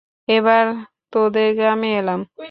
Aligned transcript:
এবার 0.27 0.65
তোদের 1.13 1.49
গ্রামে 1.55 1.89
এলাম। 1.97 2.19